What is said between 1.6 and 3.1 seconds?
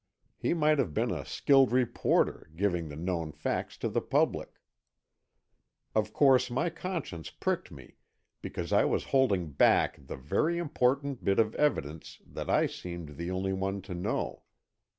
reporter, giving the